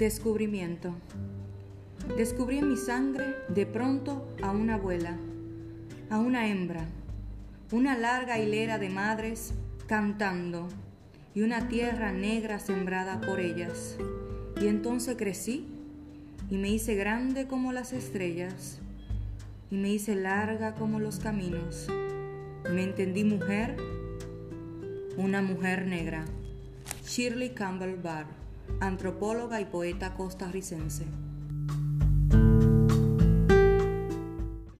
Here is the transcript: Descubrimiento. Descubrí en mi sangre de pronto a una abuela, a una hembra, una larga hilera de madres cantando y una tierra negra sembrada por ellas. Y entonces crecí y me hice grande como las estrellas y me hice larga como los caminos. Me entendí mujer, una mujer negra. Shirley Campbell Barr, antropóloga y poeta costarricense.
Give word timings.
Descubrimiento. 0.00 0.94
Descubrí 2.16 2.56
en 2.56 2.70
mi 2.70 2.78
sangre 2.78 3.34
de 3.48 3.66
pronto 3.66 4.26
a 4.42 4.50
una 4.50 4.76
abuela, 4.76 5.18
a 6.08 6.18
una 6.18 6.48
hembra, 6.48 6.86
una 7.70 7.98
larga 7.98 8.38
hilera 8.38 8.78
de 8.78 8.88
madres 8.88 9.52
cantando 9.86 10.68
y 11.34 11.42
una 11.42 11.68
tierra 11.68 12.12
negra 12.12 12.60
sembrada 12.60 13.20
por 13.20 13.40
ellas. 13.40 13.98
Y 14.58 14.68
entonces 14.68 15.18
crecí 15.18 15.68
y 16.48 16.56
me 16.56 16.70
hice 16.70 16.94
grande 16.94 17.46
como 17.46 17.70
las 17.70 17.92
estrellas 17.92 18.78
y 19.70 19.76
me 19.76 19.90
hice 19.90 20.14
larga 20.14 20.76
como 20.76 20.98
los 20.98 21.20
caminos. 21.20 21.88
Me 22.72 22.84
entendí 22.84 23.24
mujer, 23.24 23.76
una 25.18 25.42
mujer 25.42 25.86
negra. 25.86 26.24
Shirley 27.04 27.50
Campbell 27.50 27.96
Barr, 28.02 28.40
antropóloga 28.80 29.60
y 29.60 29.64
poeta 29.64 30.14
costarricense. 30.14 31.06